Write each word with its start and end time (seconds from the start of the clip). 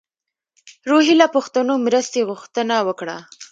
روهیله 0.89 1.27
پښتنو 1.35 1.73
مرستې 1.85 2.21
غوښتنه 2.29 2.75
وکړه. 2.87 3.17